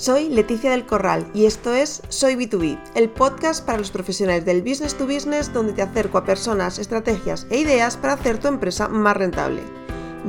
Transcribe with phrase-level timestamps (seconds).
[0.00, 4.62] Soy Leticia del Corral y esto es Soy B2B, el podcast para los profesionales del
[4.62, 8.88] business to business donde te acerco a personas, estrategias e ideas para hacer tu empresa
[8.88, 9.60] más rentable.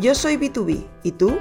[0.02, 1.38] Yo soy B2B, ¿y tú?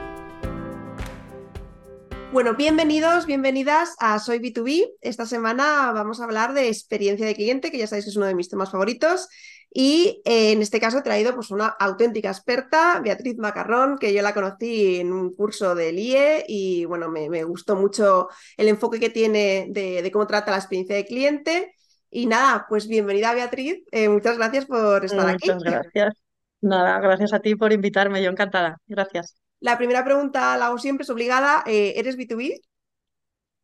[2.33, 4.93] Bueno, bienvenidos, bienvenidas a Soy B2B.
[5.01, 8.27] Esta semana vamos a hablar de experiencia de cliente, que ya sabéis que es uno
[8.27, 9.29] de mis temas favoritos.
[9.73, 14.21] Y eh, en este caso he traído pues, una auténtica experta, Beatriz Macarrón, que yo
[14.21, 19.11] la conocí en un curso del IE y bueno, me, gustó mucho el enfoque que
[19.11, 21.75] tiene de, cómo trata la experiencia de cliente.
[22.11, 25.49] Y nada, pues bienvenida Beatriz, eh, muchas gracias por estar aquí.
[25.49, 26.15] Muchas gracias.
[26.61, 28.81] Nada, gracias a ti por invitarme, yo encantada.
[28.89, 29.37] Gracias.
[29.61, 31.63] La primera pregunta la hago siempre, es obligada.
[31.67, 32.61] Eh, ¿Eres B2B?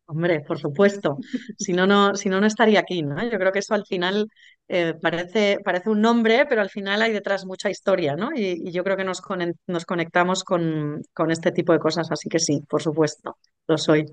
[0.09, 1.17] Hombre, por supuesto.
[1.57, 3.21] Si no, no, si no, no estaría aquí, ¿no?
[3.29, 4.29] Yo creo que eso al final
[4.69, 8.29] eh, parece, parece un nombre, pero al final hay detrás mucha historia, ¿no?
[8.33, 9.21] Y, yo creo que nos,
[9.67, 14.05] nos conectamos con, con, este tipo de cosas, así que sí, por supuesto, lo soy.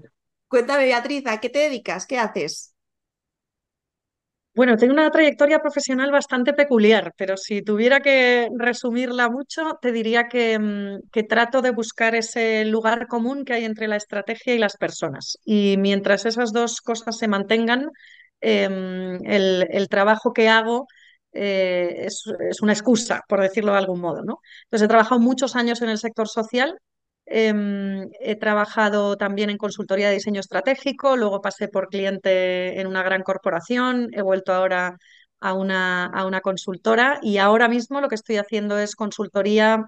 [0.49, 2.07] Cuéntame, Beatriz, ¿a qué te dedicas?
[2.07, 2.74] ¿Qué haces?
[4.55, 10.29] Bueno, tengo una trayectoria profesional bastante peculiar, pero si tuviera que resumirla mucho, te diría
[10.29, 14.59] que, mm, que, trato de buscar ese lugar común que hay entre la estrategia y
[14.59, 15.39] las personas.
[15.45, 17.91] Y mientras esas dos cosas se mantengan,
[18.41, 20.87] em, el, trabajo que hago
[21.33, 24.23] eh, es, es, una excusa, por decirlo de algún modo.
[24.23, 24.39] ¿no?
[24.65, 26.79] Entonces, he trabajado muchos años en el sector social
[27.27, 33.03] Em, he trabajado también en consultoría de diseño estratégico, luego pasé por cliente en una
[33.03, 34.99] gran corporación, he vuelto ahora
[35.41, 39.87] a una, a una consultora y ahora mismo lo que estoy haciendo es consultoría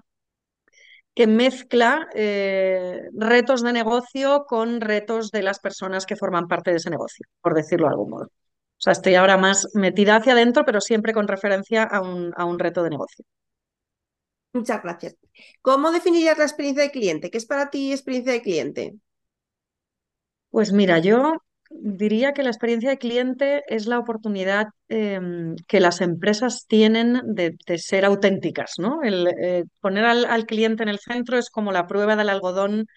[1.13, 6.77] que mezcla eh, retos de negocio con retos de las personas que forman parte de
[6.77, 8.25] ese negocio, por decirlo de algún modo.
[8.25, 12.45] O sea, estoy ahora más metida hacia adentro, pero siempre con referencia a un, a
[12.45, 13.25] un reto de negocio.
[14.57, 15.15] Muchas gracias.
[15.61, 17.29] ¿Cómo definirías la experiencia de cliente?
[17.29, 18.95] ¿Qué es para ti experiencia de cliente?
[20.49, 21.33] Pues mira, yo
[21.69, 27.55] diría que la experiencia de cliente es la oportunidad em, que las empresas tienen de,
[27.77, 29.03] ser auténticas, ¿no?
[29.03, 32.87] El eh, poner al, cliente en el centro es como la prueba del algodón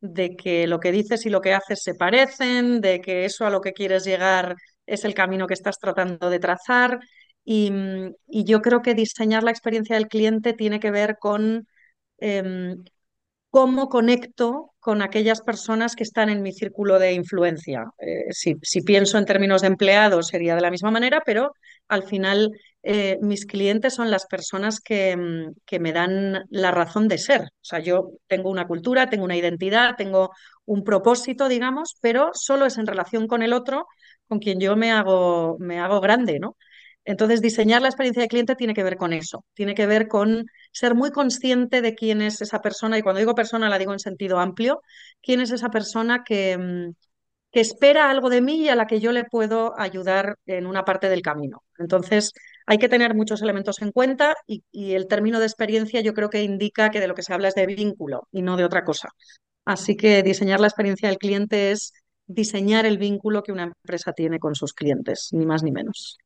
[0.00, 3.50] de que lo que dices y lo que haces se parecen, de que eso a
[3.50, 4.54] lo que quieres llegar
[4.86, 7.00] es el camino que estás tratando de trazar
[7.48, 11.66] Mm, y, yo creo que diseñar la experiencia del cliente tiene que ver con
[12.18, 12.84] em,
[13.50, 17.86] cómo conecto con aquellas personas que están en mi círculo de influencia.
[17.98, 21.52] Eh, si, pienso en términos de empleados sería de la misma manera, pero
[21.88, 22.50] al final
[22.82, 27.42] eh, mis clientes son las personas que, mm, que, me dan la razón de ser.
[27.42, 30.30] O sea, yo tengo una cultura, tengo una identidad, tengo
[30.66, 33.86] un propósito, digamos, pero solo es en relación con el otro
[34.28, 36.56] con quien yo me hago, me hago grande, ¿no?
[37.08, 40.44] Entonces, diseñar la experiencia de cliente tiene que ver con eso, tiene que ver con
[40.72, 43.98] ser muy consciente de quién es esa persona, y cuando digo persona la digo en
[43.98, 44.82] sentido amplio,
[45.22, 46.92] quién es esa persona que, mm,
[47.50, 50.84] que espera algo de mí y a la que yo le puedo ayudar en una
[50.84, 51.62] parte del camino.
[51.78, 52.32] Entonces,
[52.66, 56.28] hay que tener muchos elementos en cuenta y, y el término de experiencia yo creo
[56.28, 58.84] que indica que de lo que se habla es de vínculo y no de otra
[58.84, 59.08] cosa.
[59.64, 61.94] Así que diseñar la experiencia del cliente es
[62.26, 66.18] diseñar el vínculo que una empresa tiene con sus clientes, ni más ni menos.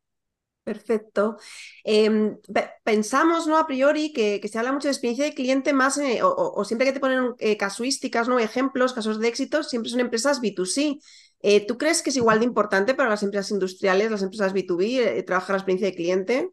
[0.65, 1.39] Perfecto.
[1.83, 2.39] Em,
[2.85, 3.59] pensamos, ¿no?
[3.59, 6.93] A priori, que, se habla mucho de experiencia de cliente más, eh, o, siempre que
[6.93, 8.39] te ponen eh, casuísticas, ¿no?
[8.39, 11.01] Ejemplos, casos de éxito, siempre son empresas B2C.
[11.41, 15.25] Eh, ¿Tú crees que es igual de importante para las empresas industriales, las empresas B2B,
[15.25, 16.51] trabajar la experiencia de cliente?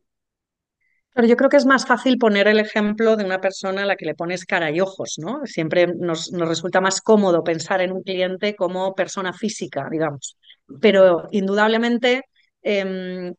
[1.13, 3.95] Pero yo creo que es más fácil poner el ejemplo de una persona a la
[3.95, 5.41] que le pones cara y ojos, ¿no?
[5.45, 10.37] Siempre nos, nos resulta más cómodo pensar en un cliente como persona física, digamos.
[10.81, 12.23] Pero indudablemente
[12.63, 13.33] em,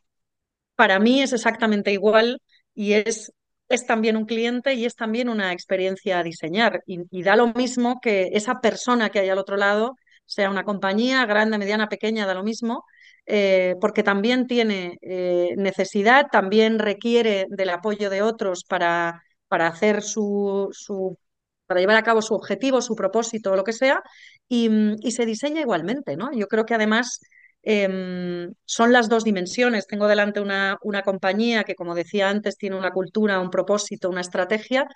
[0.81, 2.41] para mí es exactamente igual
[2.75, 3.31] y es,
[3.69, 6.83] es también un cliente y es también una experiencia a diseñar.
[6.87, 11.27] Y, da lo mismo que esa persona que hay al otro lado, sea una compañía
[11.27, 12.85] grande, mediana, pequeña, da lo mismo,
[13.27, 20.01] eh, porque también tiene eh, necesidad, también requiere del apoyo de otros para, para hacer
[20.01, 21.19] su, su
[21.67, 24.03] para llevar a cabo su objetivo, su propósito o lo que sea,
[24.49, 24.71] y,
[25.07, 26.31] y se diseña igualmente, ¿no?
[26.33, 27.21] Yo creo que además
[27.63, 29.87] Em, son las dos dimensiones.
[29.87, 34.23] Tengo delante una, una, compañía que, como decía antes, tiene una cultura, un propósito, una
[34.23, 34.87] estrategia,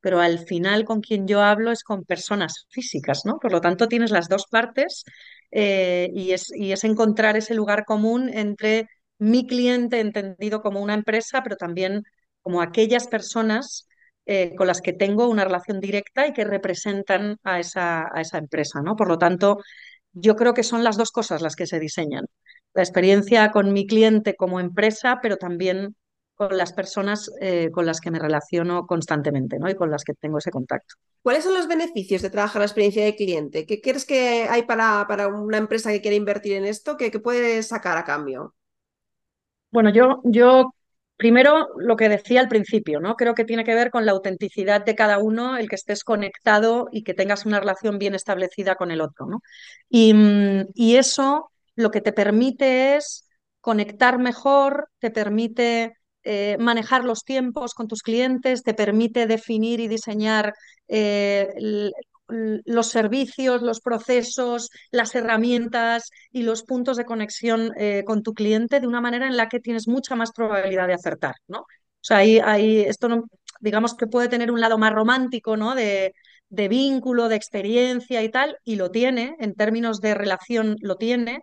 [0.00, 3.38] pero al final con quien yo hablo es con personas físicas, ¿no?
[3.38, 5.04] Por lo tanto, tienes las dos partes
[5.50, 8.88] eh, y, es, y es encontrar ese lugar común entre
[9.18, 12.02] mi cliente entendido como una empresa, pero también
[12.42, 13.86] como aquellas personas
[14.26, 18.38] eh, con las que tengo una relación directa y que representan a esa, a esa
[18.38, 18.96] empresa, ¿no?
[18.96, 19.58] Por lo tanto,
[20.14, 22.26] yo creo que son las dos cosas las que se diseñan.
[22.72, 25.96] La experiencia con mi cliente como empresa, pero también
[26.34, 29.70] con las personas eh, con las que me relaciono constantemente ¿no?
[29.70, 30.94] y con las que tengo ese contacto.
[31.22, 33.66] ¿Cuáles son los beneficios de trabajar la experiencia de cliente?
[33.66, 36.96] ¿Qué crees que hay para, para una empresa que quiere invertir en esto?
[36.96, 38.54] ¿Qué, qué puede sacar a cambio?
[39.70, 40.72] Bueno, yo, yo
[41.16, 43.16] primero lo que decía al principio, ¿no?
[43.16, 46.88] Creo que tiene que ver con la autenticidad de cada uno, el que estés conectado
[46.92, 49.40] y que tengas una relación bien establecida con el otro, ¿no?
[49.88, 53.28] Y, mm, eso lo que te permite es
[53.60, 59.88] conectar mejor, te permite eh, manejar los tiempos con tus clientes, te permite definir y
[59.88, 60.54] diseñar
[60.88, 61.48] eh,
[62.28, 68.80] los servicios, los procesos, las herramientas y los puntos de conexión eh, con tu cliente
[68.80, 71.60] de una manera en la que tienes mucha más probabilidad de acertar, ¿no?
[71.60, 71.66] O
[72.06, 73.24] sea, ahí, ahí esto no,
[73.60, 75.74] digamos que puede tener un lado más romántico, ¿no?
[75.74, 76.14] De,
[76.48, 81.40] de vínculo, de experiencia y tal, y lo tiene, en términos de relación lo tiene,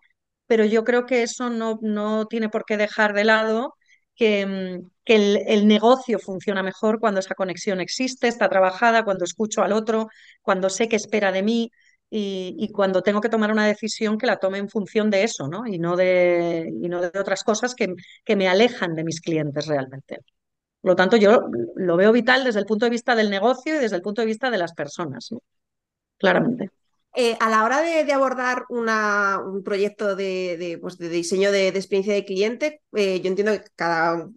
[0.47, 3.75] pero yo creo que eso no, no tiene por qué dejar de lado
[4.21, 9.73] que, mm, el, negocio funciona mejor cuando esa conexión existe, está trabajada, cuando escucho al
[9.73, 10.09] otro,
[10.43, 11.71] cuando sé qué espera de mí
[12.11, 15.65] y, cuando tengo que tomar una decisión que la tome en función de eso, ¿no?
[15.65, 19.65] Y no de, y no de otras cosas que, que me alejan de mis clientes
[19.65, 20.17] realmente.
[20.81, 23.79] Por lo tanto, yo lo veo vital desde el punto de vista del negocio y
[23.79, 25.29] desde el punto de vista de las personas,
[26.17, 26.69] claramente.
[27.13, 31.51] Eh, a la hora de, de abordar una, un proyecto de, de, pues de diseño
[31.51, 34.29] de, experiencia de cliente, eh, yo entiendo que cada,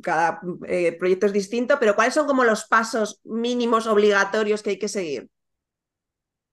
[0.00, 4.78] cada eh, proyecto es distinto, pero ¿cuáles son como los pasos mínimos obligatorios que hay
[4.78, 5.28] que seguir?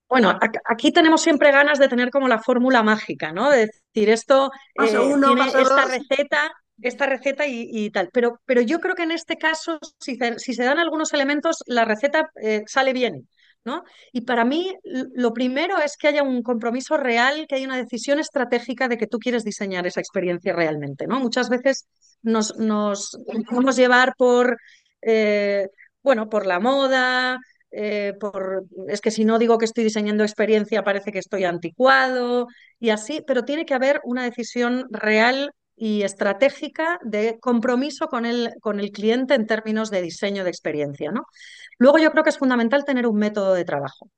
[0.09, 3.51] Bueno, aquí tenemos siempre ganas de tener como la fórmula mágica, ¿no?
[3.51, 5.91] De decir, esto paso uno, tiene paso esta dos.
[5.91, 6.51] receta,
[6.81, 8.09] esta receta y, y, tal.
[8.11, 12.31] Pero, pero yo creo que en este caso, si se dan algunos elementos, la receta
[12.65, 13.27] sale bien.
[14.11, 14.73] Y para mí
[15.13, 19.07] lo primero es que haya un compromiso real, que haya una decisión estratégica de que
[19.07, 21.19] tú quieres diseñar esa experiencia realmente, ¿no?
[21.19, 21.87] Muchas veces
[22.21, 23.17] nos, nos
[23.49, 24.57] podemos llevar por,
[25.01, 25.67] eh,
[26.01, 27.39] bueno, por la moda,
[27.71, 32.47] eh, por, es que si no digo que estoy diseñando experiencia parece que estoy anticuado
[32.79, 38.51] y así, pero tiene que haber una decisión real y estratégica de compromiso con el,
[38.61, 41.11] con el cliente en términos de diseño de experiencia.
[41.11, 41.25] ¿no?
[41.77, 44.09] Luego yo creo que es fundamental tener un método de trabajo.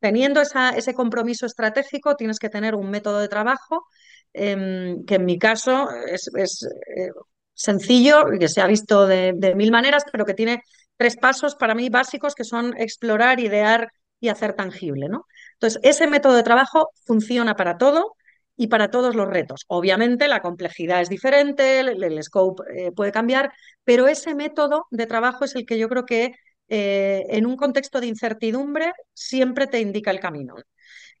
[0.00, 3.86] Teniendo ese compromiso estratégico, tienes que tener un método de trabajo
[4.34, 7.08] eh, que en mi caso es, es eh,
[7.54, 10.62] sencillo, que se ha visto de, de mil maneras, pero que tiene
[10.98, 13.88] tres pasos para mí básicos que son explorar, idear
[14.20, 15.08] y hacer tangible.
[15.08, 15.26] ¿no?
[15.54, 18.14] Entonces, ese método de trabajo funciona para todo
[18.56, 19.64] y para todos los retos.
[19.68, 23.52] Obviamente la complejidad es diferente, el, scope eh, puede cambiar,
[23.84, 26.32] pero ese método de trabajo es el que yo creo que
[26.68, 30.54] eh, en un contexto de incertidumbre siempre te indica el camino.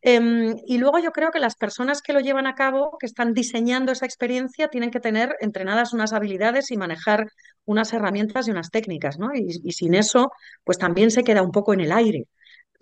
[0.06, 3.32] Eh, y luego yo creo que las personas que lo llevan a cabo, que están
[3.32, 7.26] diseñando esa experiencia, tienen que tener entrenadas unas habilidades y manejar
[7.64, 9.30] unas herramientas y unas técnicas, ¿no?
[9.34, 10.30] Y sin eso,
[10.62, 12.26] pues también se queda un poco en el aire.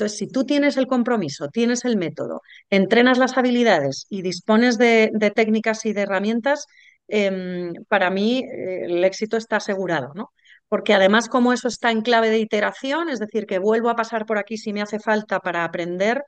[0.02, 5.12] Entonces, si tú tienes el compromiso, tienes el método, entrenas las habilidades y dispones de,
[5.34, 6.66] técnicas y de herramientas,
[7.06, 10.32] eh, para mí eh, el éxito está asegurado, ¿no?
[10.68, 14.26] Porque además como eso está en clave de iteración, es decir, que vuelvo a pasar
[14.26, 16.24] por aquí si me hace falta para aprender,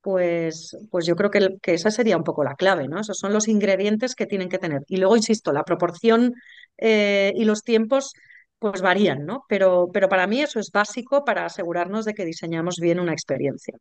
[0.00, 3.00] pues, pues yo creo que, que esa sería un poco la clave, ¿no?
[3.00, 4.80] Esos son los ingredientes que tienen que tener.
[4.86, 6.32] Y luego, insisto, la proporción
[6.78, 8.14] eh, y los tiempos
[8.60, 9.44] pues varían, ¿no?
[9.48, 13.74] Pero, pero para mí eso es básico para asegurarnos de que diseñamos bien una experiencia.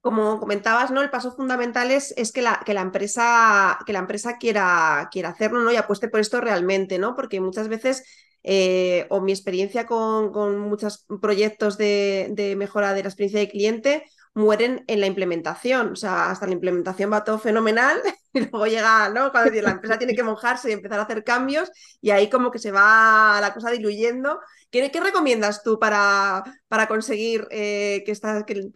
[0.00, 1.00] Como comentabas, ¿no?
[1.00, 5.30] El paso fundamental es, es que, la, que, la, empresa, que la empresa quiera, quiera
[5.30, 5.72] hacerlo, ¿no?
[5.72, 7.14] Y apueste por esto realmente, ¿no?
[7.14, 8.04] Porque muchas veces,
[8.42, 13.48] eh, o mi experiencia con, con muchos proyectos de, de mejora de la experiencia de
[13.48, 14.04] cliente,
[14.34, 15.92] mueren en la implementación.
[15.92, 17.98] O sea, hasta la implementación va todo fenomenal
[18.32, 19.30] y luego llega, ¿no?
[19.30, 22.58] Cuando la empresa tiene que mojarse y empezar a hacer cambios y ahí como que
[22.58, 24.40] se va la cosa diluyendo.
[24.70, 28.70] ¿Qué, recomiendas tú para, para conseguir eh, que, esta, que,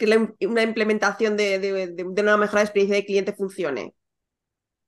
[0.46, 3.94] una implementación de, de, de, una mejora de experiencia de cliente funcione?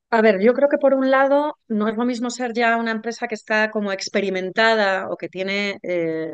[0.09, 2.91] A ver, yo creo que por un lado no es lo mismo ser ya una
[2.91, 6.31] empresa que está como experimentada o que tiene eh,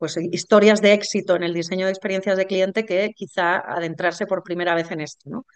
[0.00, 4.42] pues, historias de éxito en el diseño de experiencias de cliente que quizá adentrarse por
[4.42, 5.46] primera vez en esto, ¿no?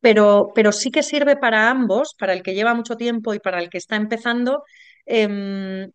[0.00, 3.60] Pero, pero sí que sirve para ambos, para el que lleva mucho tiempo y para
[3.60, 4.62] el que está empezando,
[5.06, 5.88] eh,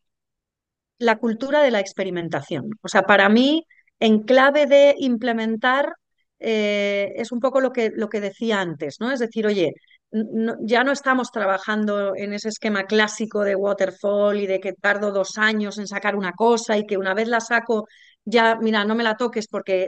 [0.98, 2.72] la cultura de la experimentación.
[2.82, 3.66] O sea, para mí,
[4.00, 5.94] en clave de implementar,
[6.40, 9.12] eh, es un poco lo que, lo que decía antes, ¿no?
[9.12, 9.74] Es decir, oye,
[10.62, 15.38] ya no estamos trabajando en ese esquema clásico de waterfall y de que tardo dos
[15.38, 17.88] años en sacar una cosa y que una vez la saco,
[18.24, 19.88] ya, mira, no me la toques porque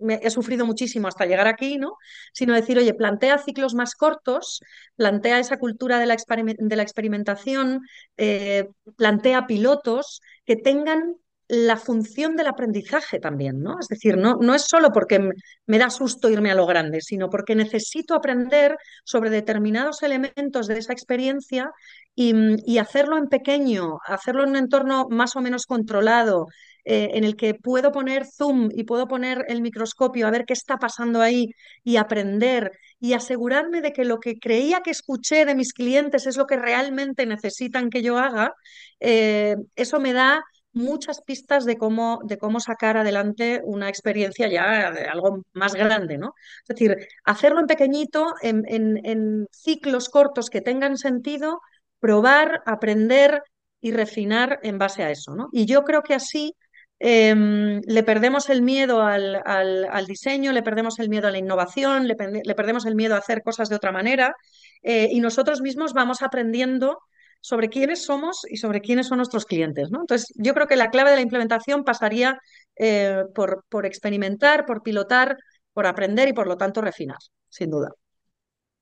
[0.00, 1.96] he sufrido muchísimo hasta llegar aquí, ¿no?
[2.32, 4.60] Sino decir, oye, plantea ciclos más cortos,
[4.96, 7.80] plantea esa cultura de la, de la experimentación,
[8.16, 11.16] eh, plantea pilotos que tengan
[11.48, 13.78] la función del aprendizaje también, ¿no?
[13.80, 15.30] Es decir, no, no es solo porque
[15.66, 20.78] me da susto irme a lo grande, sino porque necesito aprender sobre determinados elementos de
[20.78, 21.70] esa experiencia
[22.14, 22.34] y,
[22.70, 26.46] y hacerlo en pequeño, hacerlo en un entorno más o menos controlado,
[26.90, 30.54] eh, en el que puedo poner zoom y puedo poner el microscopio a ver qué
[30.54, 31.50] está pasando ahí
[31.84, 36.38] y aprender y asegurarme de que lo que creía que escuché de mis clientes es
[36.38, 38.54] lo que realmente necesitan que yo haga,
[39.00, 40.42] eh, eso me da
[40.78, 46.18] muchas pistas de cómo, de cómo sacar adelante una experiencia ya de algo más grande,
[46.18, 46.34] ¿no?
[46.62, 51.60] Es decir, hacerlo en pequeñito, en, en ciclos cortos que tengan sentido,
[52.00, 53.42] probar, aprender
[53.80, 55.48] y refinar en base a eso, ¿no?
[55.52, 56.54] Y yo creo que así
[57.00, 62.16] Em, le perdemos el miedo al, diseño, le perdemos el miedo a la innovación, le,
[62.16, 64.34] perdemos el miedo a hacer cosas de otra manera
[64.82, 66.98] eh, y nosotros mismos vamos aprendiendo
[67.40, 69.90] sobre quiénes somos y sobre quiénes son nuestros clientes.
[69.90, 70.00] ¿no?
[70.00, 72.38] Entonces, yo creo que la clave de la implementación pasaría
[72.76, 75.36] eh, por, por experimentar, por pilotar,
[75.72, 77.18] por aprender y por lo tanto refinar,
[77.48, 77.90] sin duda.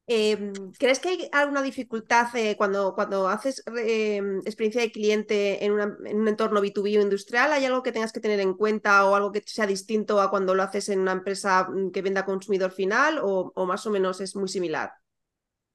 [0.09, 5.73] Em, ¿Crees que hay alguna dificultad eh, cuando, cuando haces em, experiencia de cliente en,
[5.73, 7.53] un entorno B2B o industrial?
[7.53, 10.55] ¿Hay algo que tengas que tener en cuenta o algo que sea distinto a cuando
[10.55, 14.37] lo haces en una empresa mm, que venda consumidor final o más o menos es
[14.37, 14.93] muy similar?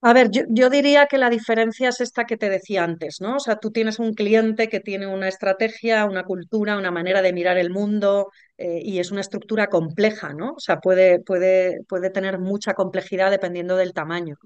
[0.03, 3.35] A ver, yo, diría que la diferencia es esta que te decía antes, ¿no?
[3.35, 7.33] O sea, tú tienes un cliente que tiene una estrategia, una cultura, una manera de
[7.33, 10.53] mirar el mundo eh, y es una estructura compleja, ¿no?
[10.53, 14.37] O sea, puede, puede, puede tener mucha complejidad dependiendo del tamaño.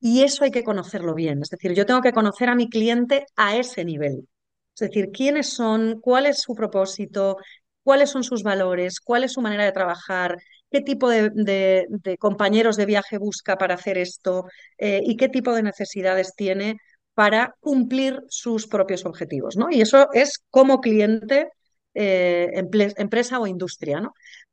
[0.00, 1.42] Y eso hay que conocerlo bien.
[1.42, 4.28] Es decir, yo tengo que conocer a mi cliente a ese nivel.
[4.74, 7.36] Es decir, quiénes son, cuál es su propósito,
[7.82, 10.38] cuáles son sus valores, cuál es su manera de trabajar,
[10.72, 11.86] qué tipo de,
[12.18, 14.46] compañeros de viaje busca para hacer esto
[14.78, 16.78] eh, y qué tipo de necesidades tiene
[17.14, 19.56] para cumplir sus propios objetivos.
[19.56, 19.68] ¿no?
[19.70, 21.48] Y eso es como cliente,
[21.94, 22.50] eh,
[22.96, 24.00] empresa o industria.
[24.00, 24.12] ¿no?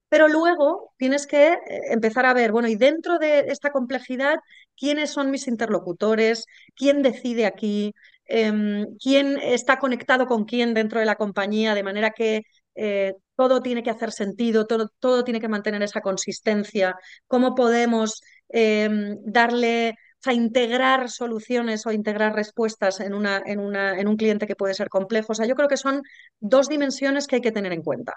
[0.09, 1.59] Pero luego tienes que eh,
[1.91, 4.37] empezar a ver, bueno, y dentro de esta complejidad,
[4.75, 6.45] ¿quiénes son mis interlocutores?
[6.75, 7.93] ¿Quién decide aquí?
[8.25, 11.75] Em, ¿Quién está conectado con quién dentro de la compañía?
[11.75, 12.41] De manera que
[12.81, 16.95] eh, todo tiene que hacer sentido, todo, todo, tiene que mantener esa consistencia,
[17.27, 19.95] cómo podemos em, darle,
[20.25, 24.73] a integrar soluciones o integrar respuestas en, una, en, una, en, un cliente que puede
[24.73, 25.31] ser complejo.
[25.33, 26.01] O sea, yo creo que son
[26.39, 28.13] dos dimensiones que hay que tener en cuenta.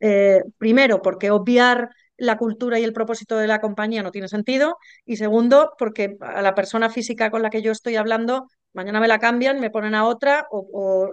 [0.00, 4.76] Eh, primero, porque obviar la cultura y el propósito de la compañía no tiene sentido.
[5.04, 9.08] Y segundo, porque a la persona física con la que yo estoy hablando mañana me
[9.08, 11.10] la cambian, me ponen a otra o,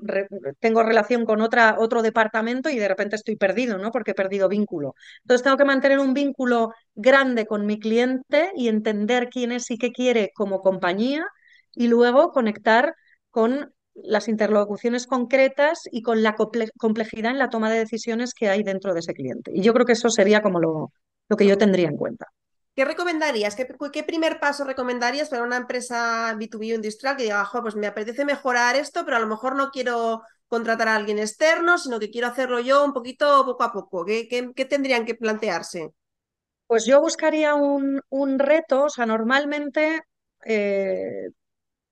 [0.60, 3.92] tengo relación con otra, otro departamento y de repente estoy perdido, ¿no?
[3.92, 4.96] Porque he perdido vínculo.
[5.24, 9.78] Entonces tengo que mantener un vínculo grande con mi cliente y entender quién es y
[9.78, 11.26] qué quiere como compañía
[11.74, 12.96] y luego conectar
[13.30, 16.36] con las interlocuciones concretas y con la
[16.78, 19.52] complejidad en la toma de decisiones que hay dentro de ese cliente.
[19.54, 20.92] Y yo creo que eso sería como lo,
[21.30, 22.28] lo que yo tendría en cuenta.
[22.74, 23.56] ¿Qué recomendarías?
[23.56, 28.76] ¿Qué, primer paso recomendarías para una empresa B2B industrial que diga, pues me apetece mejorar
[28.78, 32.60] esto, pero a lo mejor no quiero contratar a alguien externo, sino que quiero hacerlo
[32.62, 34.06] yo un poquito poco a poco?
[34.06, 35.90] ¿Qué, qué, tendrían que plantearse?
[36.68, 40.02] Pues yo buscaría un, un reto, o sea, normalmente
[40.46, 41.28] eh,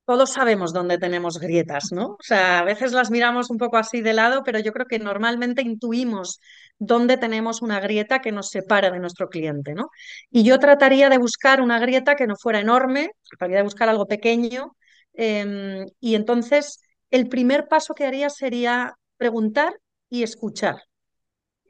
[0.10, 2.13] todos sabemos dónde tenemos grietas, ¿no?
[2.13, 4.98] O sea, a veces las miramos un poco así de lado, pero yo creo que
[4.98, 6.39] normalmente intuimos
[6.80, 9.92] dónde tenemos una grieta que nos separa de nuestro cliente, ¿no?
[10.32, 14.08] Y yo trataría de buscar una grieta que no fuera enorme, trataría de buscar algo
[14.08, 14.75] pequeño,
[15.13, 16.80] em, y entonces
[17.12, 20.88] el primer paso que haría sería preguntar y escuchar.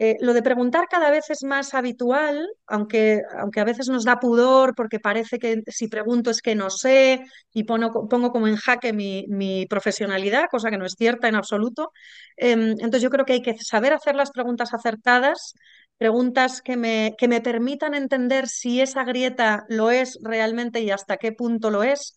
[0.01, 4.17] Eh, lo de preguntar cada vez es más habitual, aunque, aunque a veces nos da
[4.17, 8.55] pudor porque parece que si pregunto es que no sé y pongo, pongo como en
[8.55, 11.91] jaque mi, mi, profesionalidad, cosa que no es cierta en absoluto.
[12.37, 15.53] Em, entonces yo creo que hay que saber hacer las preguntas acertadas,
[15.97, 21.17] preguntas que me, que me permitan entender si esa grieta lo es realmente y hasta
[21.17, 22.15] qué punto lo es.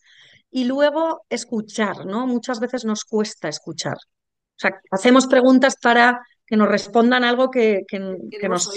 [0.49, 2.27] Y luego escuchar, ¿no?
[2.27, 3.95] Muchas veces nos cuesta escuchar.
[3.95, 8.69] O sea, hacemos preguntas para que nos respondan algo que, que, nos,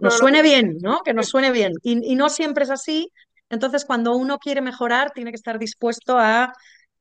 [0.00, 1.02] nos, suene bien, ¿no?
[1.02, 1.72] Que nos suene bien.
[1.82, 3.10] Y, no siempre es así.
[3.48, 6.52] Entonces, cuando uno quiere mejorar, tiene que estar dispuesto a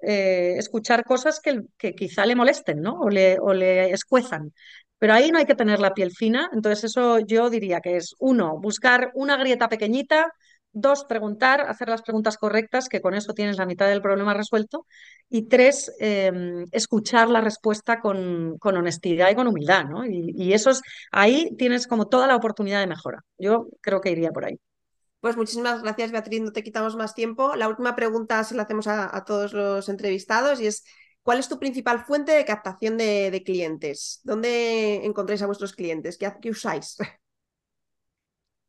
[0.01, 2.99] eh, escuchar cosas que, que, quizá le molesten, ¿no?
[2.99, 4.53] O le, o le escuezan.
[4.99, 6.49] Pero ahí no hay que tener la piel fina.
[6.53, 10.31] Entonces, eso yo diría que es, uno, buscar una grieta pequeñita,
[10.73, 14.85] Dos, preguntar, hacer las preguntas correctas, que con eso tienes la mitad del problema resuelto.
[15.29, 20.05] Y tres, em, escuchar la respuesta con, honestidad y con humildad, ¿no?
[20.05, 23.23] Y, y eso es, ahí tienes como toda la oportunidad de mejora.
[23.37, 24.59] Yo creo que iría por ahí.
[25.21, 26.41] Pues muchísimas gracias, Beatriz.
[26.41, 27.55] No te quitamos más tiempo.
[27.55, 30.83] La última pregunta se la hacemos a, todos los entrevistados y es,
[31.21, 34.19] ¿cuál es tu principal fuente de captación de, clientes?
[34.23, 36.17] ¿Dónde encontráis a vuestros clientes?
[36.17, 36.97] ¿Qué, qué usáis?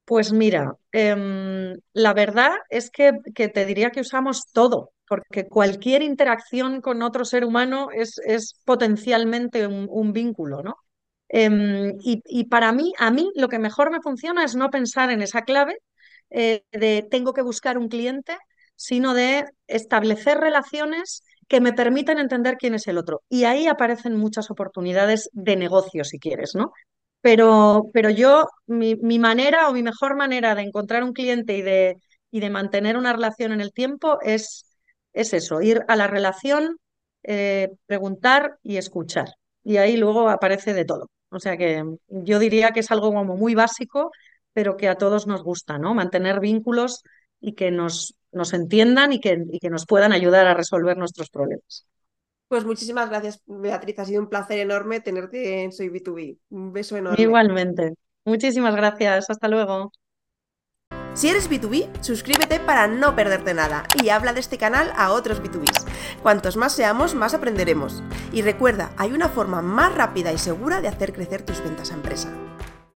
[0.04, 6.80] Pues mira, em, la verdad es que, te diría que usamos todo, porque cualquier interacción
[6.80, 8.20] con otro ser humano es,
[8.64, 10.76] potencialmente un, vínculo, ¿no?
[11.28, 15.10] Em, y, y, para mí, a mí lo que mejor me funciona es no pensar
[15.10, 15.78] en esa clave
[16.30, 18.36] eh, de tengo que buscar un cliente,
[18.74, 23.22] sino de establecer relaciones que me permitan entender quién es el otro.
[23.28, 26.72] Y ahí aparecen muchas oportunidades de negocio, si quieres, ¿no?
[27.22, 31.96] Pero, pero yo, mi, manera o mi mejor manera de encontrar un cliente y de,
[32.30, 34.76] y de mantener una relación en el tiempo es,
[35.12, 36.78] es eso, ir a la relación,
[37.22, 39.28] eh, preguntar y escuchar.
[39.64, 41.10] Y ahí luego aparece de todo.
[41.30, 44.10] O sea que yo diría que es algo como muy básico
[44.52, 45.94] pero que a todos nos gusta, ¿no?
[45.94, 47.02] Mantener vínculos
[47.40, 51.30] y que nos, nos entiendan y que, y que nos puedan ayudar a resolver nuestros
[51.30, 51.86] problemas.
[52.52, 53.98] Pues muchísimas gracias, Beatriz.
[53.98, 56.36] Ha sido un placer enorme tenerte en Soy B2B.
[56.50, 57.22] Un beso enorme.
[57.22, 57.94] Igualmente.
[58.26, 59.30] Muchísimas gracias.
[59.30, 59.90] Hasta luego.
[61.14, 65.42] Si eres B2B, suscríbete para no perderte nada y habla de este canal a otros
[65.42, 65.86] B2Bs.
[66.22, 68.02] Cuantos más seamos, más aprenderemos.
[68.34, 71.94] Y recuerda, hay una forma más rápida y segura de hacer crecer tus ventas a
[71.94, 72.36] empresa.